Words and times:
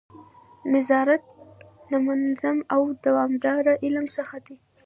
نظارت 0.73 1.23
له 1.91 1.97
منظم 2.07 2.57
او 2.73 2.81
دوامداره 3.05 3.73
علم 3.85 4.05
څخه 4.17 4.37
دی. 4.45 4.55